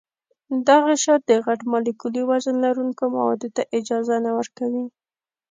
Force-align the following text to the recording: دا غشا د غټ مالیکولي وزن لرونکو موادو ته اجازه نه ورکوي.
دا 0.67 0.75
غشا 0.85 1.15
د 1.29 1.31
غټ 1.45 1.59
مالیکولي 1.71 2.23
وزن 2.29 2.55
لرونکو 2.65 3.03
موادو 3.15 3.49
ته 3.55 3.61
اجازه 3.77 4.15
نه 4.25 4.31
ورکوي. 4.37 4.85